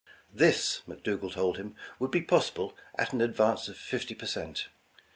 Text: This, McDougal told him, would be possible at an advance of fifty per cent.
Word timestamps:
This, 0.33 0.81
McDougal 0.87 1.33
told 1.33 1.57
him, 1.57 1.75
would 1.99 2.09
be 2.09 2.23
possible 2.23 2.75
at 2.97 3.13
an 3.13 3.21
advance 3.21 3.67
of 3.67 3.77
fifty 3.77 4.15
per 4.15 4.25
cent. 4.25 4.65